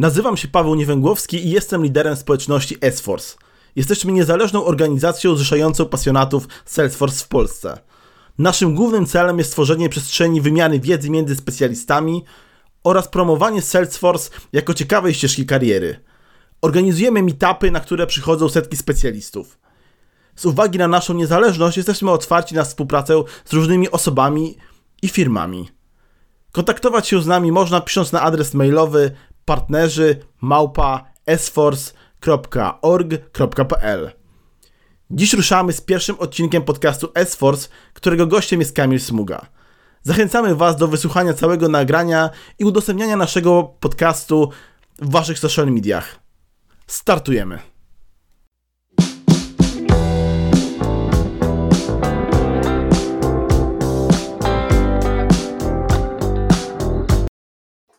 [0.00, 3.36] Nazywam się Paweł Niewęgłowski i jestem liderem społeczności S-Force.
[3.76, 7.78] Jesteśmy niezależną organizacją zrzeszającą pasjonatów Salesforce w Polsce.
[8.38, 12.24] Naszym głównym celem jest stworzenie przestrzeni wymiany wiedzy między specjalistami
[12.84, 16.00] oraz promowanie Salesforce jako ciekawej ścieżki kariery.
[16.62, 19.58] Organizujemy meetupy, na które przychodzą setki specjalistów.
[20.36, 24.56] Z uwagi na naszą niezależność jesteśmy otwarci na współpracę z różnymi osobami
[25.02, 25.68] i firmami.
[26.52, 29.10] Kontaktować się z nami można pisząc na adres mailowy
[29.50, 31.04] partnerzy małpa
[31.36, 32.02] sforce.org.pl
[35.10, 39.46] Dziś ruszamy z pierwszym odcinkiem podcastu S-Force, którego gościem jest Kamil Smuga.
[40.02, 44.50] Zachęcamy Was do wysłuchania całego nagrania i udostępniania naszego podcastu
[44.98, 46.18] w Waszych social mediach.
[46.86, 47.58] Startujemy!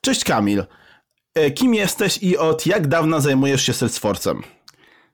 [0.02, 0.64] Cześć Kamil.
[1.36, 4.42] E, kim jesteś i od jak dawna zajmujesz się Salesforce'em?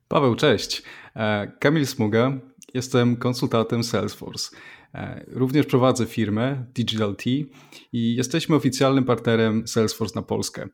[0.07, 0.83] Paweł, cześć.
[1.15, 2.39] E, Kamil Smuga,
[2.73, 4.57] jestem konsultantem Salesforce.
[4.93, 7.23] E, również prowadzę firmę Digital T
[7.93, 10.67] i jesteśmy oficjalnym partnerem Salesforce na Polskę.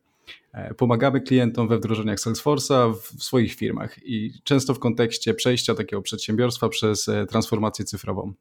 [0.77, 6.69] Pomagamy klientom we wdrożeniach Salesforce'a w swoich firmach i często w kontekście przejścia takiego przedsiębiorstwa
[6.69, 8.33] przez transformację cyfrową.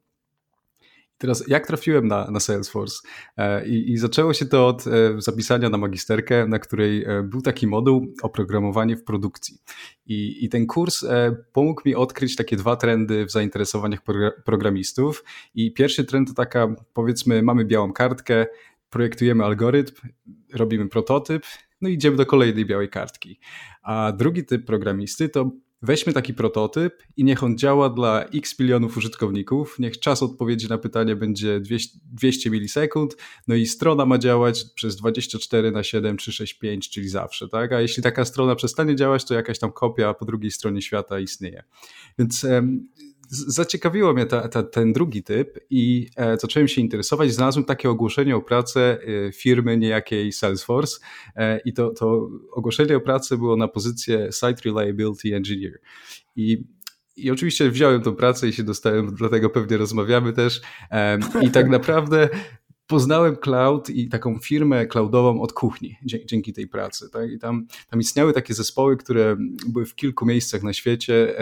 [1.22, 3.08] Teraz, jak trafiłem na, na Salesforce?
[3.36, 7.42] E, I, I, zaczęło się to od e, zapisania na magisterkę, na której e, był
[7.42, 9.58] taki moduł oprogramowanie w produkcji.
[10.06, 11.04] I, I, ten kurs
[11.52, 14.00] pomógł mi odkryć takie dwa trendy w zainteresowaniach
[14.44, 15.24] programistów.
[15.54, 18.46] I pierwszy trend to taka, powiedzmy, mamy białą kartkę,
[18.90, 19.94] projektujemy algorytm,
[20.54, 21.46] robimy prototyp,
[21.80, 23.40] no i idziemy do kolejnej białej kartki.
[23.82, 25.50] A drugi typ programisty to
[25.82, 29.78] Weźmy taki prototyp i niech on działa dla x milionów użytkowników.
[29.78, 31.60] Niech czas odpowiedzi na pytanie będzie
[32.12, 33.16] 200 milisekund,
[33.48, 37.72] no i strona ma działać przez 24 na 7 365, czyli zawsze, tak?
[37.72, 41.62] A jeśli taka strona przestanie działać, to jakaś tam kopia po drugiej stronie świata istnieje.
[42.18, 42.46] Więc
[43.32, 47.32] zaciekawiło mnie ta, ta, ten drugi typ i e, zacząłem się interesować.
[47.32, 48.98] Znalazłem takie ogłoszenie o pracę
[49.28, 50.98] e, firmy niejakiej Salesforce
[51.36, 55.80] e, i to, to ogłoszenie o pracę było na pozycję Site Reliability Engineer.
[56.36, 56.64] I
[57.16, 60.60] i oczywiście wziąłem tą pracę i się dostałem, dlatego pewnie rozmawiamy też.
[61.42, 62.28] I tak naprawdę
[62.86, 67.10] poznałem cloud i taką firmę cloudową od kuchni dzięki tej pracy.
[67.10, 67.30] Tak?
[67.30, 71.34] I tam, tam istniały takie zespoły, które były w kilku miejscach na świecie.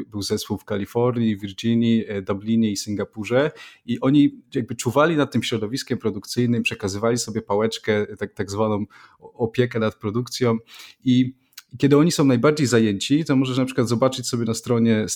[0.00, 3.50] E, był zespół w Kalifornii, Virginii, e, Dublinie i Singapurze
[3.86, 8.84] i oni jakby czuwali nad tym środowiskiem produkcyjnym, przekazywali sobie pałeczkę, tak, tak zwaną
[9.18, 10.56] opiekę nad produkcją
[11.04, 11.34] i
[11.78, 15.06] kiedy oni są najbardziej zajęci, to możesz na przykład zobaczyć sobie na stronie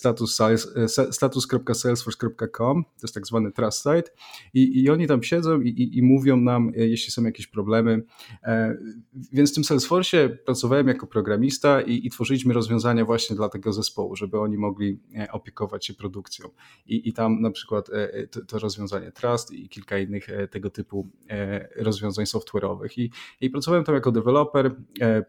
[1.12, 4.10] status.salesforce.com, to jest tak zwany trust site,
[4.54, 8.02] i, i oni tam siedzą i, i, i, mówią nam, e, jeśli są jakieś problemy.
[8.42, 8.76] E,
[9.32, 14.40] więc w tym Salesforce pracowałem jako programista i, tworzyliśmy rozwiązania właśnie dla tego zespołu, żeby
[14.40, 16.48] oni mogli e, opiekować się produkcją.
[16.86, 17.90] I, tam na przykład
[18.30, 21.08] to, to rozwiązanie Trust i kilka innych tego typu
[21.76, 23.10] rozwiązań software'owych.
[23.40, 24.74] I, pracowałem tam jako developer,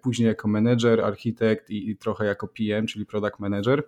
[0.01, 3.84] później jako manager, architekt i, i trochę jako PM, czyli product manager.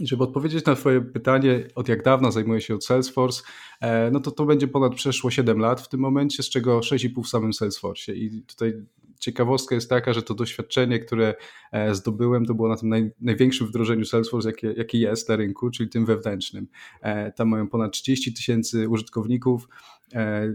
[0.00, 3.42] I żeby odpowiedzieć na Twoje pytanie, od jak dawna zajmuję się od Salesforce,
[3.80, 7.22] e, no to to będzie ponad przeszło 7 lat w tym momencie, z czego 6,5
[7.22, 8.14] w samym Salesforce.
[8.14, 8.72] I tutaj
[9.18, 11.34] ciekawostka jest taka, że to doświadczenie, które
[11.72, 15.70] e, zdobyłem, to było na tym naj, największym wdrożeniu Salesforce, jakie, jakie jest na rynku,
[15.70, 16.66] czyli tym wewnętrznym.
[17.02, 19.68] E, tam mają ponad 30 tysięcy użytkowników,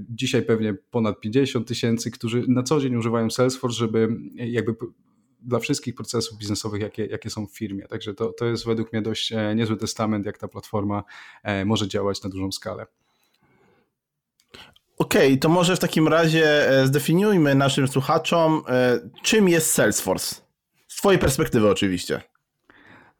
[0.09, 4.75] dzisiaj pewnie ponad 50 tysięcy, którzy na co dzień używają Salesforce, żeby jakby
[5.45, 7.87] dla wszystkich procesów biznesowych, jakie, jakie są w firmie.
[7.87, 11.03] Także to, to jest według mnie dość e, niezły testament, jak ta platforma
[11.43, 12.85] e, może działać na dużą skalę.
[14.97, 18.63] Okej, okay, to może w takim razie e, zdefiniujmy naszym słuchaczom,
[19.23, 20.35] czym jest Salesforce.
[20.87, 22.21] Z Twojej perspektywy, oczywiście.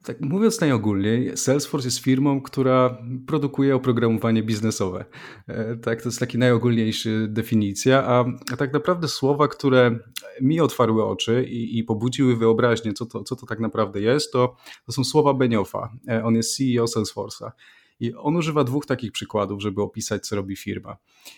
[0.06, 2.98] Tak mówiąc najogólniej, Salesforce jest firmą, która
[3.28, 5.06] produkuje oprogramowanie biznesowe.
[5.48, 10.00] E, tak, to jest taka najogólniejsza definicja, a, a, tak naprawdę słowa, które
[10.42, 14.56] mi otwarły oczy i, i pobudziły wyobraźnię, co to, co to tak naprawdę jest, to,
[14.86, 15.90] to są słowa Beniofa.
[16.10, 17.52] E, on jest CEO Salesforce'a.
[18.00, 20.98] I on używa dwóch takich przykładów, żeby opisać, co robi firma.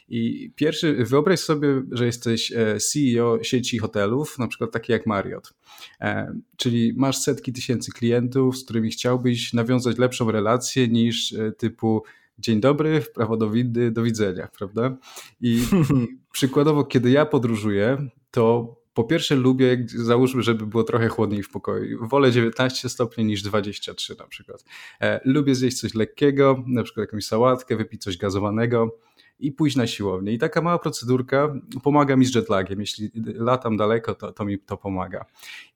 [0.09, 5.53] I pierwszy, wyobraź sobie, że jesteś e, CEO sieci hotelów, na przykład takiej jak Marriott.
[6.01, 12.03] E, czyli masz setki tysięcy klientów, z którymi chciałbyś nawiązać lepszą relację niż e, typu
[12.39, 14.97] dzień dobry, prawo do windy, do widzenia, prawda?
[15.41, 15.61] I
[16.31, 22.07] przykładowo, kiedy ja podróżuję, to po pierwsze lubię, załóżmy, żeby było trochę chłodniej w pokoju.
[22.07, 24.65] Wolę 19 stopni niż 23 na przykład.
[25.01, 28.99] E, lubię zjeść coś lekkiego, na przykład jakąś sałatkę, wypić coś gazowanego.
[29.39, 30.33] i pójść na siłownię.
[30.33, 31.53] I taka mała procedurka
[31.83, 32.79] pomaga mi z jetlagiem.
[32.79, 35.25] Jeśli latam daleko, to, to mi to pomaga.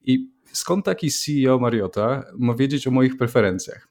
[0.01, 3.87] I skąd taki CEO Mariota ma wiedzieć o moich preferencjach?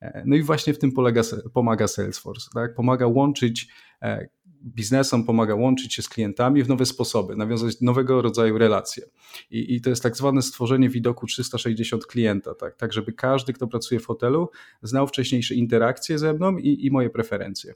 [0.00, 1.22] E, no i właśnie w tym polega,
[1.54, 2.50] pomaga Salesforce.
[2.54, 2.74] Tak?
[2.74, 3.68] Pomaga łączyć
[4.02, 4.28] e,
[4.64, 9.04] biznesom, pomaga łączyć się z klientami w nowe sposoby, nawiązać nowego rodzaju relacje.
[9.50, 13.66] I, i to jest tak zwane stworzenie widoku 360 klienta, tak, tak żeby każdy, kto
[13.66, 14.48] pracuje w hotelu,
[14.82, 17.74] znał wcześniejsze interakcje ze mną i, i moje preferencje.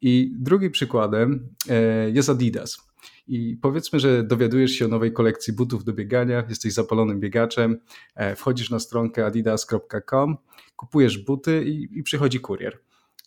[0.00, 2.88] I drugim przykładem e, jest Adidas.
[3.26, 7.80] I powiedzmy, że dowiadujesz się o nowej kolekcji butów do biegania, jesteś zapalonym biegaczem,
[8.14, 10.36] e, wchodzisz na stronkę adidas.com,
[10.76, 12.78] kupujesz buty i, i przychodzi kurier.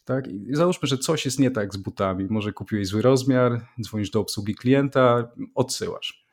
[0.05, 0.27] Tak?
[0.27, 2.27] I załóżmy, że coś jest nie tak z butami.
[2.29, 6.27] Może kupiłeś zły rozmiar, dzwonisz do obsługi klienta, odsyłasz.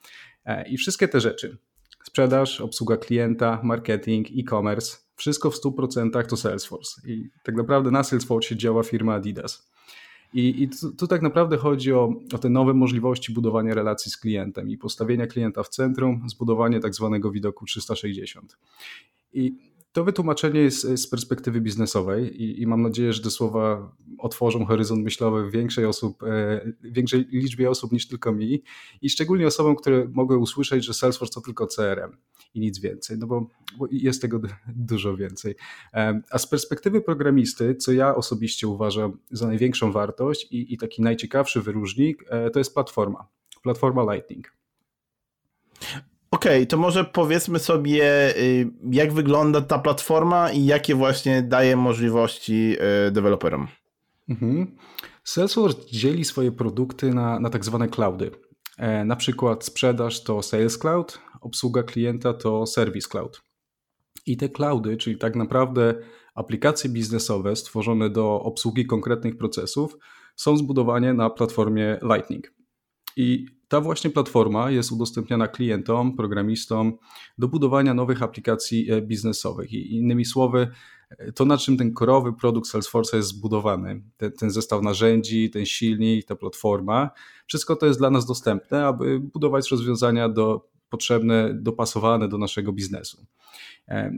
[0.45, 1.59] E, I wszystkie te rzeczy,
[2.05, 7.01] sprzedaż, obsługa klienta, marketing, e-commerce, wszystko w 100% to Salesforce.
[7.09, 9.71] I tak naprawdę na Salesforce działa firma Adidas.
[10.35, 14.17] I, i tu, tu, tak naprawdę chodzi o, o te nowe możliwości budowania relacji z
[14.17, 18.57] klientem i postawienia klienta w centrum, zbudowanie tak zwanego widoku 360.
[19.33, 19.53] I
[19.93, 25.05] to wytłumaczenie jest z perspektywy biznesowej i, i, mam nadzieję, że te słowa otworzą horyzont
[25.05, 28.63] myślowy większej, osób, e, większej liczbie osób niż tylko mi
[29.03, 32.17] i szczególnie osobom, które mogły usłyszeć, że Salesforce to tylko CRM
[32.55, 33.47] i nic więcej, no bo,
[33.79, 34.41] bo jest tego
[34.77, 35.55] dużo więcej.
[35.95, 41.03] E, a z perspektywy programisty, co ja osobiście uważam za największą wartość i, i taki
[41.03, 43.27] najciekawszy wyróżnik, e, to jest platforma.
[43.63, 44.53] Platforma Lightning.
[46.39, 51.77] Okej, okay, to może powiedzmy sobie, y, jak wygląda ta platforma i jakie właśnie daje
[51.77, 52.77] możliwości
[53.09, 53.69] y, deweloperom.
[54.29, 54.77] Mhm.
[55.25, 58.31] Salesforce dzieli swoje produkty na, na tak zwane cloudy.
[58.77, 63.43] E, na przykład sprzedaż to Sales Cloud, obsługa klienta to Service Cloud.
[64.27, 65.95] I te cloudy, czyli tak naprawdę
[66.35, 69.99] aplikacje biznesowe stworzone do obsługi konkretnych procesów,
[70.37, 72.53] są zbudowane na platformie Lightning.
[73.17, 76.99] I ta właśnie platforma jest udostępniana klientom, programistom
[77.39, 79.73] do budowania nowych aplikacji e, biznesowych.
[79.73, 80.69] I innymi słowy,
[81.11, 85.67] e, to na czym ten korowy produkt Salesforce jest zbudowany, ten, ten, zestaw narzędzi, ten
[85.67, 87.11] silnik, ta platforma,
[87.47, 93.27] wszystko to jest dla nas dostępne, aby budować rozwiązania do, potrzebne, dopasowane do naszego biznesu.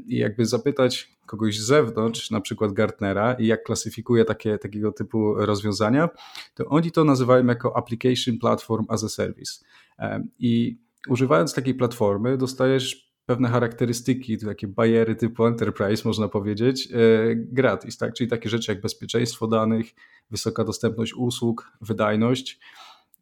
[0.07, 5.35] I jakby zapytać kogoś z zewnątrz, na przykład Gartnera, i jak klasyfikuje takie, takiego typu
[5.35, 6.09] rozwiązania,
[6.55, 9.65] to oni to nazywają jako Application Platform as a Service.
[10.39, 10.79] I
[11.09, 16.97] używając takiej platformy, dostajesz pewne charakterystyki, takie bariery typu enterprise, można powiedzieć, e,
[17.37, 18.15] gratis, tak?
[18.15, 19.87] Czyli takie rzeczy jak bezpieczeństwo danych,
[20.31, 22.61] wysoka dostępność usług, wydajność.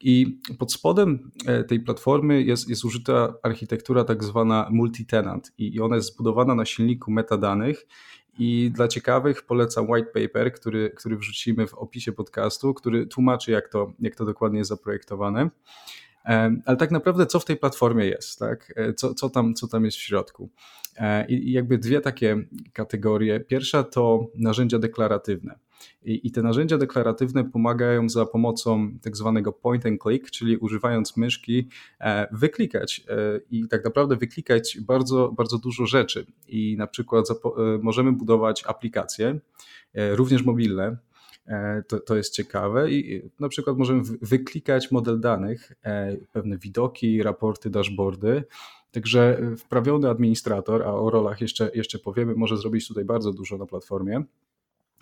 [0.00, 5.96] I pod spodem e, tej platformy jest, jest użyta architektura tak zwana multi-tenant i ona
[5.96, 7.86] jest zbudowana na silniku metadanych
[8.38, 13.68] i dla ciekawych polecam white paper, który, który wrzucimy w opisie podcastu, który tłumaczy jak
[13.68, 15.50] to, jak to dokładnie jest zaprojektowane.
[16.64, 18.72] Ale tak naprawdę co w tej platformie jest, tak?
[18.76, 20.50] E, co, co, tam, co tam jest w środku?
[20.96, 22.36] E, I jakby dwie takie
[22.72, 23.40] kategorie.
[23.40, 25.58] Pierwsza to narzędzia deklaratywne.
[26.04, 31.16] I, I, te narzędzia deklaratywne pomagają za pomocą tak zwanego point and click, czyli używając
[31.16, 31.69] myszki,
[32.00, 33.04] e, wyklikać
[33.50, 36.26] i tak naprawdę wyklikać bardzo, bardzo dużo rzeczy.
[36.49, 37.26] I na przykład
[37.82, 39.38] możemy budować aplikacje,
[39.94, 40.97] również mobilne,
[41.49, 47.23] E, to, to jest ciekawe i na przykład możemy wyklikać model danych, e, pewne widoki,
[47.23, 48.44] raporty, dashboardy.
[48.90, 53.66] Także wprawiony administrator, a o rolach jeszcze, jeszcze powiemy, może zrobić tutaj bardzo dużo na
[53.66, 54.23] platformie.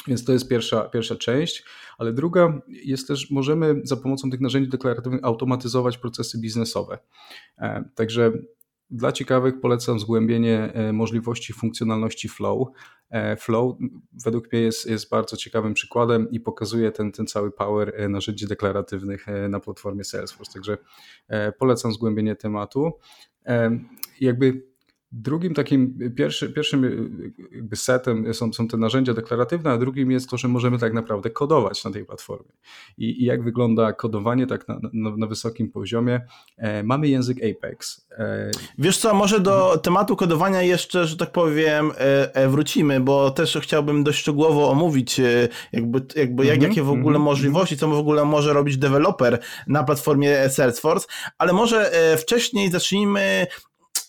[0.06, 1.64] Więc to jest pierwsza, pierwsza część,
[1.98, 6.98] ale druga jest też, możemy za pomocą tych narzędzi deklaratywnych automatyzować procesy biznesowe.
[7.58, 8.32] E, także
[8.90, 12.68] dla ciekawych polecam zgłębienie e, możliwości funkcjonalności Flow.
[13.10, 13.76] E, Flow
[14.24, 19.26] według mnie jest, jest bardzo ciekawym przykładem i pokazuje ten, ten cały power narzędzi deklaratywnych
[19.48, 20.52] na platformie Salesforce.
[20.52, 20.78] Także
[21.58, 22.92] polecam zgłębienie tematu.
[24.20, 24.75] Jakby
[25.12, 26.82] Drugim takim, pierwszy, pierwszym
[27.52, 31.30] jakby setem są, są te narzędzia deklaratywne, a drugim jest to, że możemy tak naprawdę
[31.30, 32.52] kodować na tej platformie.
[32.98, 36.20] I, i jak wygląda kodowanie tak na, na, na wysokim poziomie?
[36.56, 38.06] E, mamy język Apex.
[38.18, 38.50] E...
[38.78, 43.58] Wiesz co, może do tematu kodowania jeszcze, że tak powiem, e, e wrócimy, bo też
[43.62, 47.24] chciałbym dość szczegółowo omówić e, jakby, jakby jak, mhm, jakie w ogóle mm -hmm.
[47.24, 51.06] możliwości, co w ogóle może robić deweloper na platformie Salesforce,
[51.38, 53.46] ale może e, wcześniej zacznijmy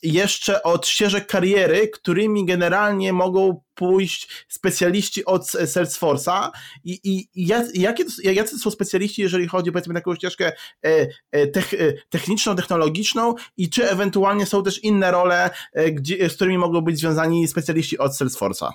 [0.03, 6.50] jeszcze od ścieżek kariery, którymi generalnie mogą pójść specjaliści od Salesforce'a
[6.84, 7.27] i, i,
[7.74, 10.51] jakie, jacy są specjaliści, jeżeli chodzi powiedzmy taką ścieżkę
[10.86, 15.50] e, e, tech, e, techniczną, technologiczną i czy ewentualnie są też inne role,
[15.91, 18.70] gdzie, z którymi mogą być związani specjaliści od Salesforce'a?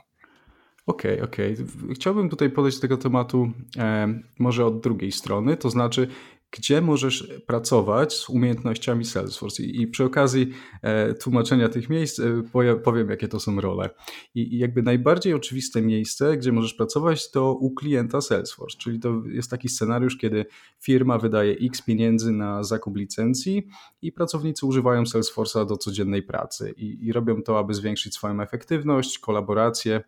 [0.87, 1.53] Okej, okay, okej.
[1.55, 1.95] Okay.
[1.95, 6.09] Chciałbym tutaj podejść do tego tematu e, może od drugiej strony, to znaczy
[6.53, 9.63] gdzie możesz pracować z umiejętnościami Salesforce.
[9.63, 12.43] I, i przy okazji e, tłumaczenia tych miejsc e,
[12.85, 13.91] powiem, jakie to są role.
[14.35, 19.23] I, I, jakby najbardziej oczywiste miejsce, gdzie możesz pracować, to u klienta Salesforce, czyli to
[19.27, 20.47] jest taki scenariusz, kiedy
[20.81, 23.67] firma wydaje x pieniędzy na zakup licencji
[24.03, 29.19] i pracownicy używają Salesforce'a do codziennej pracy i, i robią to, aby zwiększyć swoją efektywność,
[29.19, 30.03] kolaborację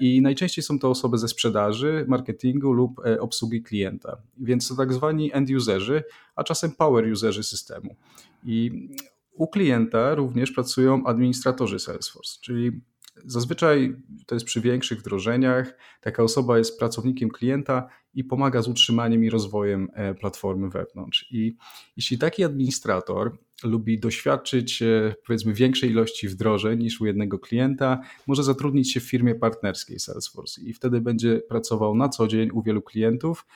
[0.00, 4.16] I najczęściej są to osoby ze sprzedaży, marketingu lub e, obsługi klienta.
[4.38, 6.02] Więc to tak zwani end-userzy,
[6.36, 7.96] a czasem power-userzy systemu.
[8.44, 8.88] I
[9.32, 12.80] u klienta również pracują administratorzy Salesforce, czyli
[13.26, 15.78] Zazwyczaj to jest przy większych wdrożeniach.
[16.00, 21.26] Taka osoba jest pracownikiem klienta i pomaga z utrzymaniem i rozwojem e, platformy wewnątrz.
[21.30, 21.56] I
[21.96, 28.42] jeśli taki administrator lubi doświadczyć e, powiedzmy większej ilości wdrożeń niż u jednego klienta, może
[28.42, 32.82] zatrudnić się w firmie partnerskiej Salesforce i wtedy będzie pracował na co dzień u wielu
[32.82, 33.46] klientów,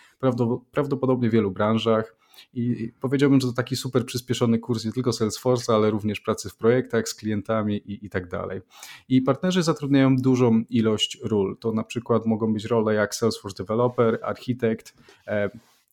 [0.72, 2.18] prawdopodobnie w wielu branżach
[2.54, 6.56] i powiedziałbym, że to taki super przyspieszony kurs nie tylko Salesforce, ale również pracy w
[6.56, 8.60] projektach z klientami i, i tak dalej.
[9.08, 11.56] I partnerzy zatrudniają dużą ilość ról.
[11.60, 14.94] To na przykład mogą być role jak Salesforce Developer, architekt,
[15.26, 15.50] e,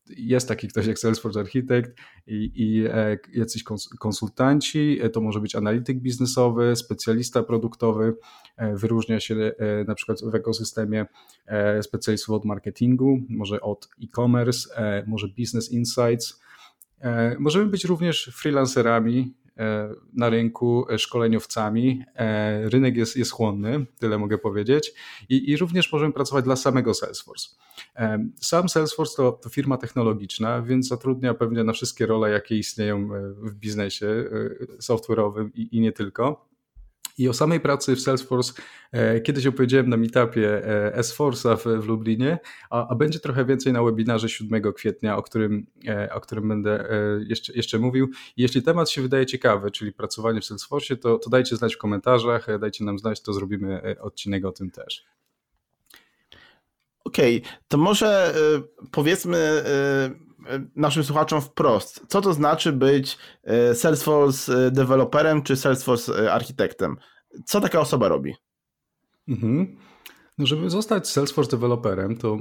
[0.08, 1.90] jest taki ktoś jak Salesforce Architect
[2.26, 3.64] i, i e, jacyś
[3.98, 8.16] konsultanci, e, to może być analityk biznesowy, specjalista produktowy,
[8.74, 9.52] wyróżnia się
[9.86, 11.06] na przykład w ekosystemie
[11.82, 14.68] specjalistów od marketingu, może od e-commerce,
[15.06, 16.40] może business insights.
[17.38, 19.45] Możemy być również freelancerami, E,
[20.12, 22.04] na rynku e, szkoleniowcami.
[22.14, 24.92] E, rynek jest, jest chłonny, tyle mogę powiedzieć.
[25.28, 27.48] I, I również możemy pracować dla samego Salesforce.
[28.40, 33.08] Sam Salesforce to, to firma technologiczna, więc zatrudnia pewnie na wszystkie role, jakie istnieją
[33.42, 34.24] w biznesie
[34.80, 36.45] software'owym i, i nie tylko.
[37.18, 38.52] I o samej pracy w Salesforce
[38.92, 42.38] e, kiedyś opowiedziałem na meetupie e, S-Force'a w, w Lublinie,
[42.70, 46.88] a, a, będzie trochę więcej na webinarze 7 kwietnia, o którym, e, o którym będę
[47.28, 48.08] jeszcze, jeszcze mówił.
[48.36, 51.78] I jeśli temat się wydaje ciekawy, czyli pracowanie w Salesforce, to, to dajcie znać w
[51.78, 55.04] komentarzach, dajcie nam znać, to zrobimy odcinek o tym też.
[57.04, 58.34] Okej, okay, to może
[58.90, 59.62] powiedzmy
[60.76, 66.96] naszym słuchaczom wprost, co to znaczy być e, Salesforce e, deweloperem czy Salesforce e, architektem?
[67.44, 68.34] Co taka osoba robi?
[69.28, 69.76] Mhm.
[70.38, 72.38] No, żeby zostać Salesforce deweloperem, to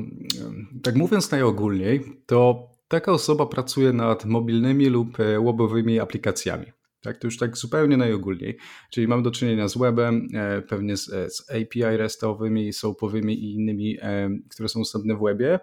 [0.83, 6.65] tak mówiąc najogólniej, to taka osoba pracuje nad mobilnymi lub webowymi aplikacjami.
[7.01, 8.57] Tak, to już tak zupełnie najogólniej.
[8.91, 10.27] Czyli mamy do czynienia z webem,
[10.69, 13.97] pewnie z, z API restowymi, soapowymi i innymi,
[14.49, 15.59] które są dostępne w webie.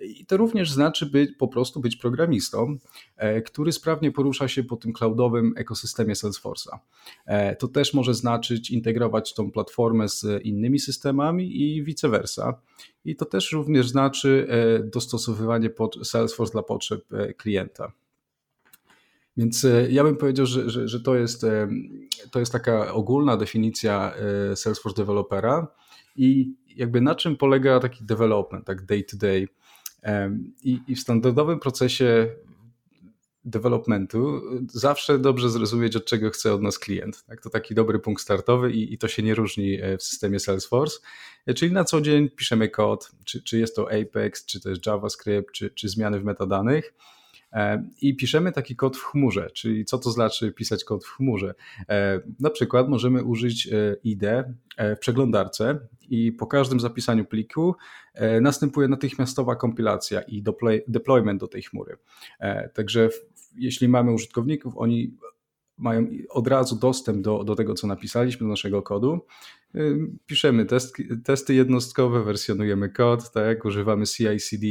[0.00, 2.76] I to również znaczy być, po prostu być programistą,
[3.16, 6.78] e, który sprawnie porusza się po tym cloudowym ekosystemie Salesforce'a.
[7.26, 12.60] E, to też może znaczyć integrować tą platformę z innymi systemami i vice versa.
[13.04, 15.70] I to też również znaczy e, dostosowywanie
[16.04, 17.04] Salesforce dla potrzeb
[17.36, 17.92] klienta.
[19.36, 21.46] Więc ja bym powiedział, że, że, że, to, jest,
[22.30, 24.14] to jest taka ogólna definicja
[24.54, 25.66] Salesforce dewelopera
[26.16, 29.48] i jakby na czym polega taki development, tak day to day.
[30.62, 32.28] I, I w standardowym procesie
[33.44, 34.42] developmentu
[34.72, 37.24] zawsze dobrze zrozumieć, od czego chce od nas klient.
[37.24, 37.42] Tak?
[37.42, 40.98] To taki dobry punkt startowy i, i, to się nie różni e, w systemie Salesforce.
[41.46, 44.86] E, czyli na co dzień piszemy kod, czy, czy jest to Apex, czy to jest
[44.86, 46.94] JavaScript, czy, czy zmiany w metadanych.
[47.52, 51.54] E, I piszemy taki kod w chmurze, czyli co to znaczy pisać kod w chmurze?
[51.88, 55.78] E, na przykład możemy użyć e, IDE w przeglądarce
[56.08, 57.74] i po każdym zapisaniu pliku
[58.40, 60.42] następuje natychmiastowa kompilacja i
[60.88, 61.96] deployment do tej chmury.
[62.74, 63.08] Także
[63.56, 65.16] jeśli mamy użytkowników, oni
[65.80, 69.20] mają od razu dostęp do, do tego, co napisaliśmy, do naszego kodu.
[70.26, 74.66] Piszemy test, testy jednostkowe, wersjonujemy kod, tak, używamy CI/CD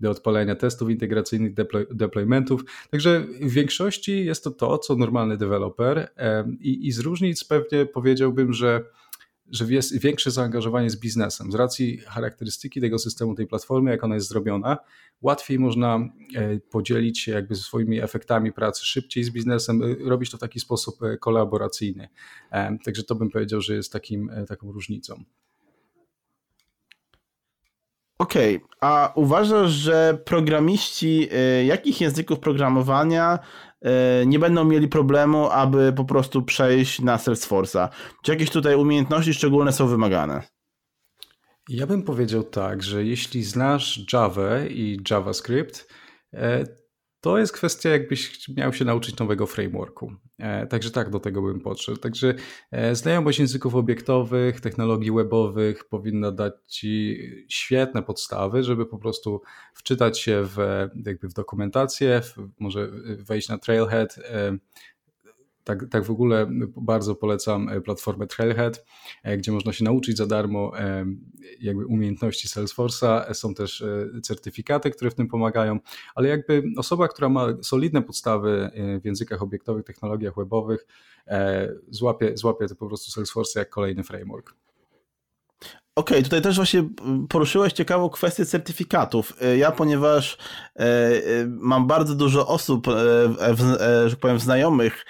[0.00, 2.64] do odpalenia testów integracyjnych, deploy, deploymentów.
[2.90, 6.08] Także w większości jest to to, co normalny deweloper
[6.60, 8.84] i, i z różnic pewnie powiedziałbym, że
[9.52, 11.52] że jest większe zaangażowanie z biznesem.
[11.52, 14.78] Z racji charakterystyki tego systemu, tej platformy, jak ona jest zrobiona,
[15.22, 20.36] łatwiej można e, podzielić się jakby swoimi efektami pracy szybciej z biznesem, e, robić to
[20.36, 22.08] w taki sposób e, kolaboracyjny.
[22.84, 25.24] Także to bym powiedział, że jest takim, taką różnicą.
[28.22, 28.68] Okej, okay.
[28.80, 31.28] a uważasz, że programiści
[31.64, 33.38] jakich języków programowania
[33.82, 37.88] E, nie będą mieli problemu, aby po prostu przejść na Salesforce'a.
[38.22, 40.42] Czy jakieś tutaj umiejętności szczególne są wymagane?
[41.68, 45.88] Ja bym powiedział tak, że jeśli znasz Java i JavaScript,
[46.34, 46.64] e,
[47.22, 50.12] To jest kwestia, jakbyś miał się nauczyć nowego frameworku.
[50.38, 51.98] E, także tak, do tego bym podszedł.
[51.98, 52.34] Także
[52.70, 59.42] e, znajomość języków obiektowych, technologii webowych powinna dać Ci świetne podstawy, żeby po prostu
[59.74, 60.56] wczytać się w,
[61.06, 64.58] jakby w dokumentację, w, może wejść na Trailhead, e,
[65.64, 68.84] tak, tak w ogóle bardzo polecam e, platformę Trailhead,
[69.22, 71.06] e, gdzie można się nauczyć za darmo e,
[71.60, 73.34] jakby umiejętności Salesforce'a.
[73.34, 73.84] Są też
[74.22, 75.78] certyfikaty, które w tym pomagają,
[76.14, 78.70] ale jakby osoba, która ma solidne podstawy
[79.02, 80.86] w językach obiektowych, technologiach webowych,
[81.90, 84.61] złapie, złapie to po prostu Salesforce jak kolejny framework.
[85.96, 86.88] Okej, okay, tutaj też właśnie
[87.28, 89.32] poruszyłeś ciekawą kwestię certyfikatów.
[89.42, 90.36] E, ja, ponieważ
[90.76, 92.86] e, e, mam bardzo dużo osób,
[94.06, 95.06] że powiem, znajomych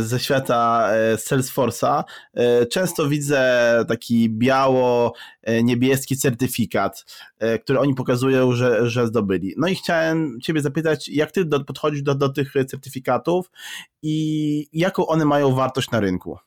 [0.00, 2.04] ze świata Salesforce'a,
[2.70, 7.04] często widzę taki biało-niebieski certyfikat,
[7.62, 9.54] który oni pokazują, że, że zdobyli.
[9.56, 13.50] No i chciałem Ciebie zapytać, jak Ty podchodzisz do, do tych certyfikatów
[14.02, 16.38] i jaką one mają wartość na rynku?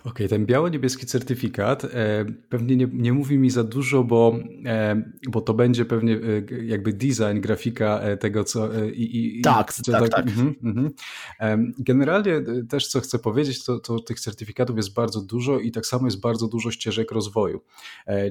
[0.00, 5.02] Okej, okay, ten biało-niebieski certyfikat e, pewnie nie, nie, mówi mi za dużo, bo, e,
[5.28, 8.76] bo to będzie pewnie e, jakby design, grafika e, tego, co...
[8.76, 10.10] E, i, i, tak, co tak, tak.
[10.10, 10.26] tak.
[10.38, 11.70] Mm -hmm.
[11.78, 15.86] generalnie e, też, co chcę powiedzieć, to, to tych certyfikatów jest bardzo dużo i tak
[15.86, 17.60] samo jest bardzo dużo ścieżek rozwoju.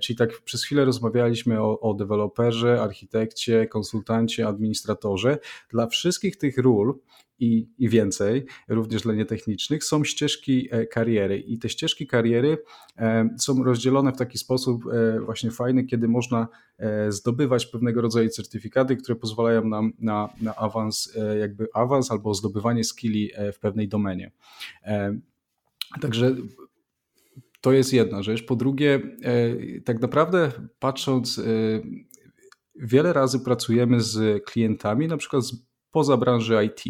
[0.03, 5.38] Czyli tak przez chwilę rozmawialiśmy o, o deweloperze, architekcie, konsultancie, administratorze.
[5.69, 6.99] Dla wszystkich tych ról
[7.39, 11.39] i, i więcej, również dla nietechnicznych, są ścieżki e, kariery.
[11.39, 12.58] I te ścieżki kariery
[12.98, 16.48] e, są rozdzielone w taki sposób e, właśnie fajny, kiedy można
[17.10, 23.31] zdobywać pewnego rodzaju certyfikaty, które pozwalają nam na, na awans, jakby awans albo zdobywanie skilli
[23.53, 24.31] w pewnej domenie.
[26.01, 26.36] Także
[27.62, 28.46] to jest jedna rzecz.
[28.46, 29.01] Po drugie,
[29.86, 31.41] tak naprawdę patrząc,
[32.75, 36.86] wiele razy pracujemy z klientami, na przykład z poza branży IT.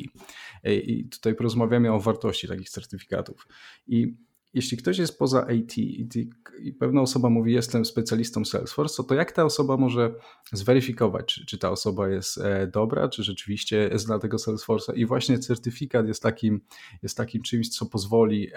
[0.64, 3.48] I tutaj porozmawiamy o wartości takich certyfikatów.
[3.88, 4.18] I
[4.54, 9.46] jeśli ktoś jest poza IT i pewna osoba mówi, jestem specjalistą Salesforce, to jak ta
[9.46, 10.16] osoba może
[10.54, 15.40] zweryfikować, czy, czy ta osoba jest e, dobra, czy rzeczywiście zna tego Salesforce'a i właśnie
[15.40, 16.62] certyfikat jest takim,
[17.04, 18.48] jest takim czymś, co pozwoli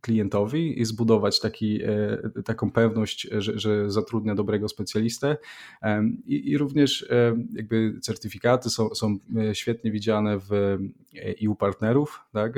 [0.00, 5.36] klientowi zbudować taki, e, taką pewność, że, że zatrudnia dobrego specjalistę
[6.26, 7.08] I, i również
[7.52, 10.78] jakby certyfikaty są, są e, świetnie widziane w
[11.44, 12.52] EU partnerów, tak?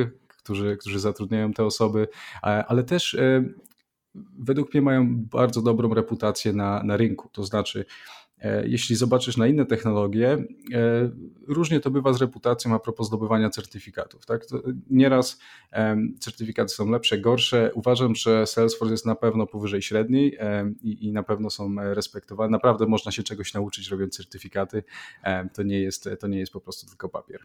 [0.51, 2.09] Którzy, którzy zatrudniają te osoby,
[2.43, 3.45] ale też e,
[4.39, 7.29] według mnie mają bardzo dobrą reputację na, na rynku.
[7.33, 7.85] To znaczy,
[8.39, 11.11] e, jeśli zobaczysz na inne technologie, e,
[11.49, 14.27] różnie to bywa z reputacją a propos zdobywania certyfikatów.
[14.27, 14.47] Tak?
[14.91, 15.39] Nieraz
[16.21, 17.71] certyfikaty są lepsze, gorsze.
[17.75, 20.39] Uważam, że Salesforce jest na pewno powyżej średniej
[20.83, 22.51] i, i na pewno są respektowane.
[22.51, 24.83] Naprawdę można się czegoś nauczyć robiąc certyfikaty.
[25.55, 27.41] To nie jest, to nie jest po prostu tylko papier.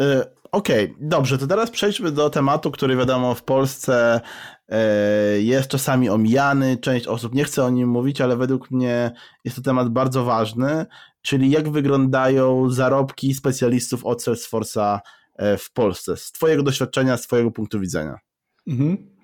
[0.00, 4.20] E, okej, okay, dobrze, to teraz przejdźmy do tematu, który wiadomo w Polsce
[4.68, 6.76] e, jest czasami omijany.
[6.76, 9.12] Część osób nie chce o nim mówić, ale według mnie
[9.44, 10.86] jest to temat bardzo ważny,
[11.22, 14.98] czyli jak wyglądają zarobki specjalistów od Salesforce'a
[15.36, 18.18] e, w Polsce, z Twojego doświadczenia, z Twojego punktu widzenia.
[18.66, 19.14] Mhm.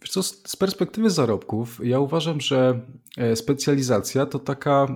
[0.00, 2.80] Wiesz co, z perspektywy zarobków, ja uważam, że
[3.34, 4.86] specjalizacja to taka,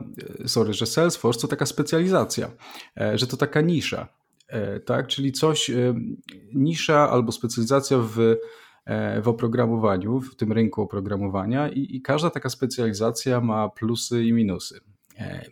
[0.47, 2.51] sorry, że Salesforce to taka specjalizacja,
[3.15, 4.09] że to taka nisza.
[4.55, 5.07] E, tak?
[5.07, 5.95] Czyli coś, e,
[6.55, 8.37] nisza albo specjalizacja w,
[8.85, 14.33] e, w oprogramowaniu, w tym rynku oprogramowania i, i każda taka specjalizacja ma plusy i
[14.33, 14.81] minusy.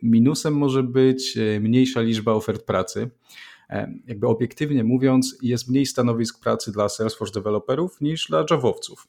[0.02, 3.10] Minusem może być mniejsza liczba ofert pracy.
[4.06, 9.08] Jakby obiektywnie mówiąc, jest mniej stanowisk pracy dla Salesforce deweloperów niż dla Javowców.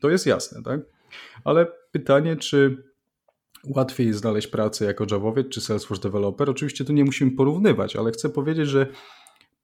[0.00, 0.80] To jest jasne, tak?
[1.44, 2.84] Ale pytanie, czy
[3.64, 6.50] łatwiej jest znaleźć pracę jako Javowiec czy Salesforce Developer.
[6.50, 8.86] Oczywiście tu nie musimy porównywać, ale chcę powiedzieć, że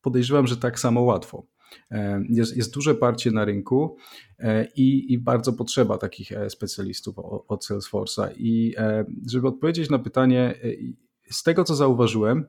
[0.02, 1.46] podejrzewam, że tak samo łatwo.
[1.90, 3.96] E, jest, jest duże parcie na rynku
[4.38, 7.14] e, i, i bardzo potrzeba takich e, specjalistów
[7.48, 8.28] od Salesforce'a.
[8.37, 8.74] I
[9.30, 10.54] żeby odpowiedzieć na pytanie,
[11.30, 12.46] z tego co zauważyłem,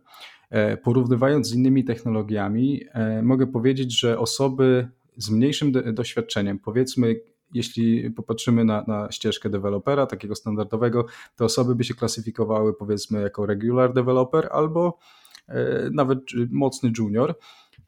[0.83, 2.81] porównywając z innymi technologiami,
[3.23, 7.15] mogę powiedzieć, że osoby z mniejszym doświadczeniem, powiedzmy
[7.53, 11.05] jeśli popatrzymy na, na ścieżkę dewelopera, takiego standardowego,
[11.35, 14.97] te osoby by się klasyfikowały powiedzmy jako regular developer albo
[15.47, 17.35] e, nawet mocny junior.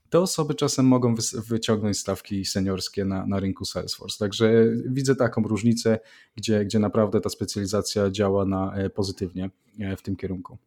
[0.09, 4.17] Te osoby czasem mogą wyciągnąć stawki seniorskie na, na rynku Salesforce.
[4.19, 5.99] Także widzę taką różnicę,
[6.35, 10.57] gdzie, gdzie naprawdę ta specjalizacja działa na, e, pozytywnie e, w tym kierunku.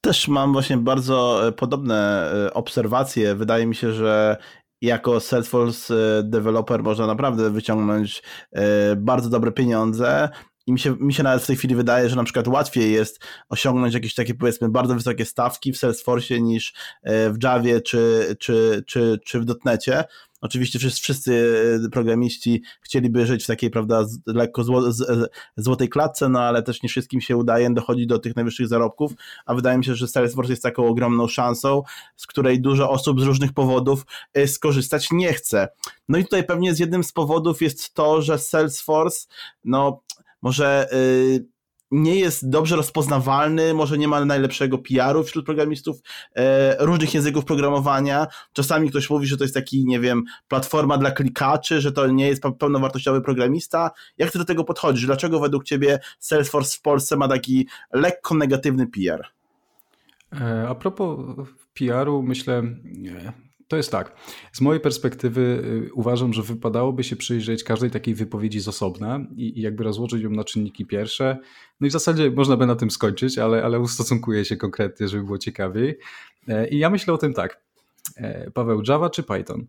[0.00, 3.34] Też mam właśnie bardzo podobne obserwacje.
[3.34, 4.36] Wydaje mi się, że
[4.82, 10.28] jako Salesforce e, developer można naprawdę wyciągnąć e, bardzo dobre pieniądze,
[10.66, 13.24] i mi się, mi się nawet w tej chwili wydaje, że na przykład łatwiej jest
[13.48, 19.20] osiągnąć jakieś takie powiedzmy bardzo wysokie stawki w Salesforce niż w Javie czy, czy, czy,
[19.26, 20.04] czy w .NETie,
[20.42, 21.54] Oczywiście wszyscy, wszyscy
[21.86, 26.82] e, programiści chcieliby żyć w takiej, prawda, lekko zło, z, złotej klatce, no ale też
[26.82, 29.12] nie wszystkim się udaje dochodzić do tych najwyższych zarobków,
[29.46, 31.82] a wydaje mi się, że Salesforce jest taką ogromną szansą,
[32.16, 35.68] z której dużo osób z różnych powodów e, skorzystać nie chce.
[36.08, 39.26] No i tutaj pewnie z jednym z powodów jest to, że Salesforce,
[39.64, 40.00] no
[40.42, 41.46] może yy,
[41.92, 46.00] nie jest dobrze rozpoznawalny, może nie ma najlepszego PR-u wśród programistów
[46.36, 48.26] e, różnych języków programowania.
[48.52, 52.28] Czasami ktoś mówi, że to jest taki, nie wiem, platforma dla klikaczy, że to nie
[52.28, 53.90] jest pełnowartościowy programista.
[54.18, 55.06] Jak ty do tego podchodzisz?
[55.06, 59.26] Dlaczego według ciebie Salesforce w Polsce ma taki lekko negatywny PR?
[60.40, 61.18] E, a propos
[61.74, 62.62] PR-u, myślę,
[63.72, 64.12] to jest tak.
[64.52, 65.40] Z mojej perspektywy
[65.90, 70.22] y, uważam, że wypadałoby się przyjrzeć każdej takiej wypowiedzi z osobna i, i, jakby rozłożyć
[70.22, 71.38] ją na czynniki pierwsze.
[71.80, 75.24] No i w zasadzie można by na tym skończyć, ale, ale ustosunkuję się konkretnie, żeby
[75.24, 75.98] było ciekawiej.
[76.48, 77.60] E, I ja myślę o tym tak.
[78.16, 79.66] E, Paweł, Java czy Python?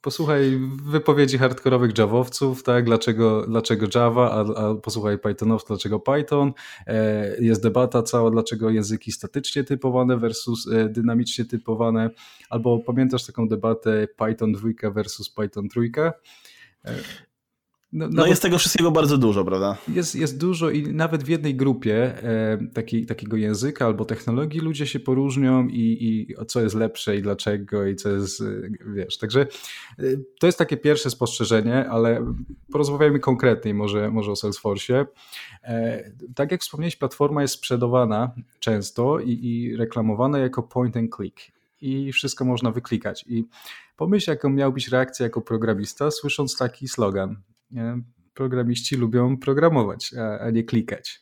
[0.00, 6.52] Posłuchaj wypowiedzi hardkorowych Javowców, tak, dlaczego, dlaczego Java, a, a posłuchaj Pythonowców, dlaczego Python.
[6.86, 12.10] E, jest debata cała, dlaczego języki statycznie typowane versus e, dynamicznie typowane,
[12.50, 15.80] albo pamiętasz taką debatę Python 2 versus Python 3?
[17.92, 19.76] No, no jest tego wszystkiego bardzo dużo, prawda?
[19.88, 24.86] Jest, jest dużo i nawet w jednej grupie e, taki, takiego języka albo technologii ludzie
[24.86, 28.44] się poróżnią i, i co jest lepsze i dlaczego i co jest, e,
[28.94, 29.40] wiesz, także
[29.98, 30.02] e,
[30.40, 32.34] to jest takie pierwsze spostrzeżenie, ale
[32.72, 35.06] porozmawiajmy konkretniej może, może o Salesforce.
[35.64, 41.40] E, tak jak wspomniałeś, platforma jest sprzedawana często i, i reklamowana jako point and click
[41.80, 43.24] i wszystko można wyklikać.
[43.28, 43.44] I
[43.96, 47.36] pomyśl, jaką miałbyś reakcję jako programista, słysząc taki slogan
[48.34, 51.20] programiści lubią programować, a, nie klikać.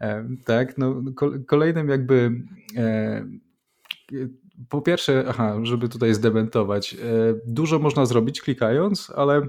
[0.00, 1.02] E, tak, no,
[1.46, 2.30] kolejnym jakby
[2.76, 3.26] e,
[4.68, 6.98] po pierwsze, aha, żeby tutaj zdementować, e,
[7.46, 9.42] dużo można zrobić klikając, ale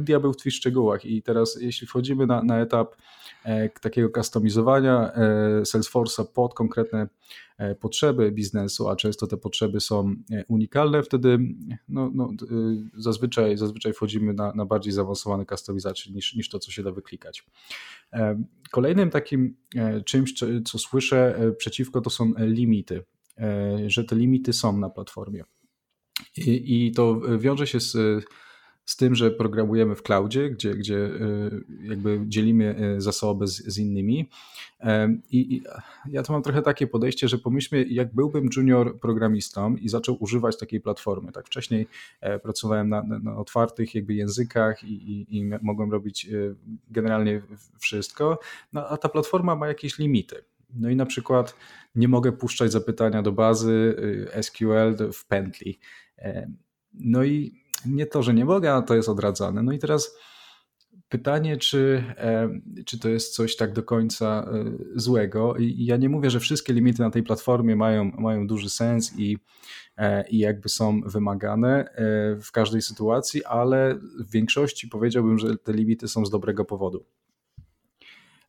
[0.00, 2.96] diabeł tkwi w szczegółach i teraz jeśli wchodzimy na, na etap
[3.80, 7.08] takiego customizowania e, Salesforce'a pod konkretne
[7.58, 10.14] e, potrzeby biznesu, a często te potrzeby są
[10.48, 11.38] unikalne, wtedy
[11.88, 12.30] no, no,
[12.96, 17.46] zazwyczaj, zazwyczaj wchodzimy na, na bardziej zaawansowane customizacje niż, niż to, co się da wyklikać.
[18.70, 19.56] Kolejnym takim
[20.04, 23.04] czymś, co słyszę przeciwko, to są limity,
[23.86, 25.44] że te limity są na platformie.
[26.36, 27.96] I, i to wiąże się z
[28.88, 33.78] z tym, że programujemy w cloudzie, gdzie, gdzie y, jakby dzielimy y, zasoby z, z
[33.78, 34.28] innymi.
[35.30, 35.62] I, I,
[36.08, 40.58] ja to mam trochę takie podejście, że pomyślmy, jak byłbym junior programistą i zaczął używać
[40.58, 41.32] takiej platformy.
[41.32, 41.86] Tak wcześniej
[42.20, 46.54] e, pracowałem na, na otwartych jakby językach i, i, i mogłem robić y,
[46.90, 47.42] generalnie
[47.78, 48.38] wszystko,
[48.72, 50.44] no, a ta platforma ma jakieś limity.
[50.74, 51.54] No i na przykład
[51.94, 53.96] nie mogę puszczać zapytania do bazy
[54.42, 55.78] SQL w pętli.
[56.94, 59.62] No i nie to, że nie mogę, a to jest odradzane.
[59.62, 60.16] No i teraz
[61.08, 62.48] pytanie, czy, e,
[62.86, 64.64] czy to jest coś tak do końca e,
[64.94, 65.56] złego.
[65.56, 69.38] I ja nie mówię, że wszystkie limity na tej platformie mają, mają duży sens i,
[69.96, 71.88] e, i jakby są wymagane
[72.42, 77.04] w każdej sytuacji, ale w większości powiedziałbym, że te limity są z dobrego powodu.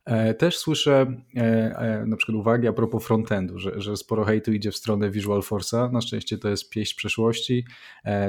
[0.04, 4.52] E, też słyszę e, e, na przykład uwagi a propos frontendu, że, że sporo hejtu
[4.52, 5.92] idzie w stronę Visual Force'a.
[5.92, 7.64] Na szczęście to jest pieśń przeszłości.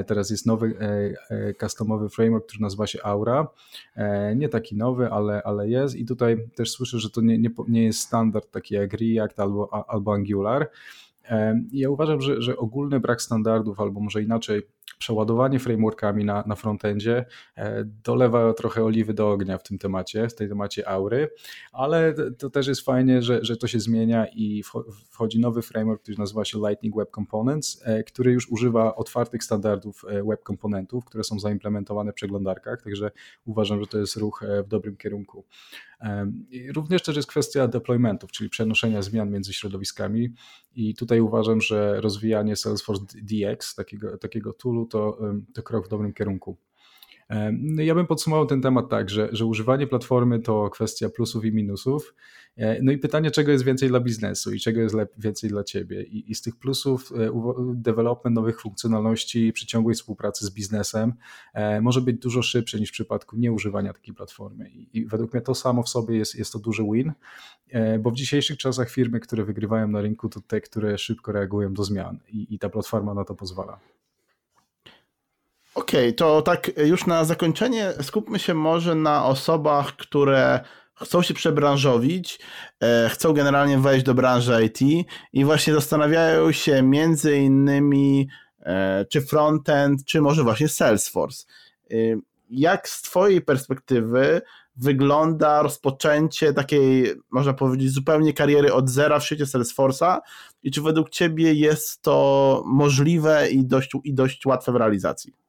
[0.06, 0.74] Teraz jest nowy
[1.60, 3.48] customowy framework, który nazywa się Aura.
[4.36, 5.96] Nie taki nowy, ale, ale jest.
[5.96, 9.88] I tutaj też słyszę, że to nie, nie, nie jest standard taki jak React albo,
[9.88, 10.70] albo Angular.
[11.72, 14.62] Ja uważam, że, że ogólny brak standardów, albo może inaczej,
[14.98, 17.24] przeładowanie frameworkami na, na frontendzie
[17.56, 21.30] e, dolewa trochę oliwy do ognia w tym temacie, w tej temacie aury,
[21.72, 24.62] ale to też jest fajnie, że, że to się zmienia i
[25.10, 30.04] wchodzi nowy framework, który nazywa się Lightning Web Components, e, który już używa otwartych standardów
[30.08, 33.10] e, web komponentów, które są zaimplementowane w przeglądarkach, także
[33.44, 35.44] uważam, że to jest ruch w dobrym kierunku.
[36.74, 40.34] Również też jest kwestia deploymentów, czyli przenoszenia zmian między środowiskami
[40.74, 44.52] i tutaj uważam, że rozwijanie Salesforce DX, takiego, takiego
[44.90, 45.18] to,
[45.54, 46.56] to krok w dobrym kierunku.
[47.52, 51.52] No ja bym podsumował ten temat tak, że, że używanie platformy to kwestia plusów i
[51.52, 52.14] minusów.
[52.56, 56.02] E, no i pytanie, czego jest więcej dla biznesu i czego jest więcej dla ciebie.
[56.02, 57.30] I, i z tych plusów e,
[57.74, 61.14] development nowych funkcjonalności przy ciągłej współpracy z biznesem
[61.54, 64.70] e, może być dużo szybszy niż w przypadku nieużywania takiej platformy.
[64.70, 67.12] I, i według mnie to samo w sobie jest, jest to duży win,
[68.00, 71.84] bo w dzisiejszych czasach firmy, które wygrywają na rynku, to te, które szybko reagują do
[71.84, 73.80] zmian i, i ta platforma na to pozwala.
[75.74, 80.60] Okej, okay, to tak już na zakończenie skupmy się może na osobach, które
[80.94, 82.40] chcą się przebranżowić,
[82.80, 88.28] e, chcą generalnie wejść do branży IT i właśnie zastanawiają się między innymi
[88.60, 91.46] e, czy frontend, czy może właśnie Salesforce.
[91.90, 91.94] E,
[92.50, 94.42] jak z Twojej perspektywy
[94.76, 100.18] wygląda rozpoczęcie takiej, można powiedzieć, zupełnie kariery od zera w świecie Salesforce'a
[100.62, 105.41] i czy według Ciebie jest to możliwe i dość, i dość łatwe w realizacji?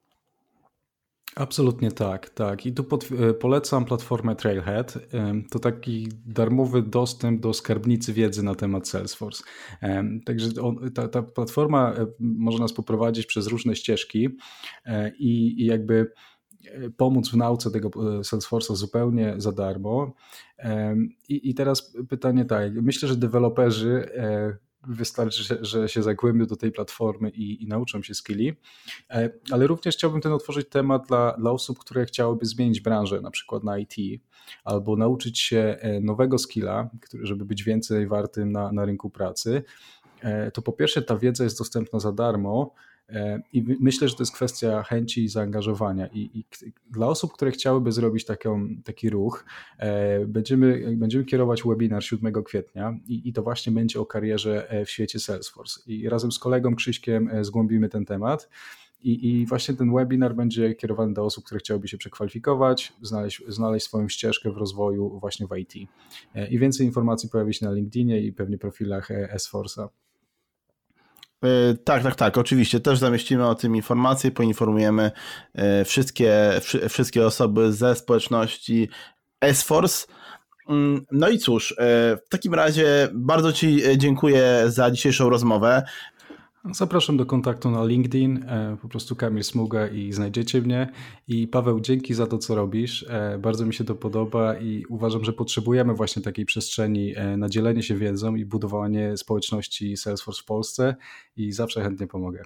[1.36, 2.66] Absolutnie tak, tak.
[2.66, 4.98] I tu pod, e, polecam platformę Trailhead.
[5.50, 9.44] To taki darmowy dostęp do skarbnicy wiedzy na temat Salesforce.
[10.24, 14.28] Także on, ta, ta, platforma e, może nas poprowadzić przez różne ścieżki
[14.84, 16.12] e, i, i jakby
[16.96, 17.88] pomóc w nauce tego
[18.20, 20.14] Salesforce'a zupełnie za darmo.
[21.28, 24.08] I, I teraz pytanie tak, myślę, że deweloperzy
[24.86, 28.52] wystarczy, że, się zagłębią do tej platformy i, i, nauczą się skilli,
[29.10, 33.30] e, ale również chciałbym ten otworzyć temat dla, dla osób, które chciałyby zmienić branżę, na
[33.30, 34.22] przykład na IT,
[34.64, 36.90] albo nauczyć się e, nowego skilla,
[37.22, 39.62] żeby być więcej wartym na, na rynku pracy.
[40.20, 42.74] E, to po pierwsze ta wiedza jest dostępna za darmo,
[43.52, 46.06] I myślę, że to jest kwestia chęci i zaangażowania.
[46.06, 46.44] I, i
[46.90, 49.44] dla osób, które chciałyby zrobić taką, taki ruch,
[49.78, 54.84] e, będziemy, będziemy kierować webinar 7 kwietnia i, i to właśnie będzie o karierze e,
[54.84, 55.80] w świecie Salesforce.
[55.86, 58.48] I razem z kolegą Krzyśkiem zgłębimy ten temat.
[59.02, 63.86] I, I, właśnie ten webinar będzie kierowany do osób, które chciałyby się przekwalifikować, znaleźć, znaleźć
[63.86, 65.74] swoją ścieżkę w rozwoju właśnie w IT.
[66.50, 69.88] I więcej informacji pojawi się na LinkedInie i pewnie profilach S-Force'a.
[71.44, 72.80] E, tak, tak, tak, oczywiście.
[72.80, 75.10] Też zamieścimy o tym informacje, poinformujemy
[75.54, 78.88] e, wszystkie, wszystkie osoby ze społeczności
[79.40, 80.06] S-Force.
[80.68, 81.74] Mm, no i cóż, e,
[82.26, 85.82] w takim razie bardzo Ci dziękuję za dzisiejszą rozmowę.
[86.72, 90.92] Zapraszam do kontaktu na LinkedIn, e, po prostu Kamil Smuga i znajdziecie mnie.
[91.28, 93.06] I Paweł, dzięki za to, co robisz.
[93.08, 97.48] E, bardzo mi się to podoba i uważam, że potrzebujemy właśnie takiej przestrzeni e, na
[97.48, 100.96] dzielenie się wiedzą i budowanie społeczności Salesforce w Polsce
[101.36, 102.42] i zawsze chętnie pomogę.